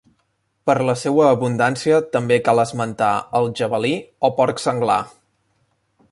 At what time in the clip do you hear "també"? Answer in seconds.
2.15-2.39